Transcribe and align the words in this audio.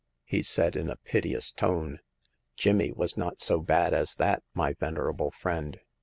"he 0.23 0.41
said 0.41 0.75
in 0.75 0.89
a 0.89 0.95
piteous 0.95 1.51
tone. 1.51 1.99
Jimmy 2.55 2.91
was 2.91 3.15
not 3.17 3.39
so 3.39 3.59
bad 3.61 3.93
as 3.93 4.15
that, 4.15 4.41
my 4.55 4.73
venerable 4.73 5.29
friend. 5.29 5.79